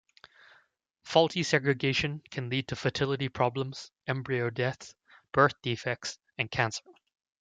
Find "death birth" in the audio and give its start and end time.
4.49-5.53